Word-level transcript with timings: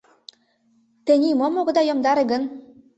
—Тений 1.05 1.35
мом 1.39 1.53
огыт 1.61 1.77
йомдаре 1.87 2.23
гын? 2.31 2.43